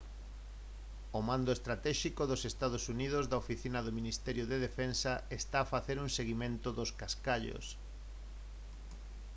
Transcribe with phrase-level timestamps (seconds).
[1.17, 2.53] o mando estratéxico dos ee
[3.21, 7.65] uu da oficina do ministerio de defensa está a facer un seguimento dos cascallos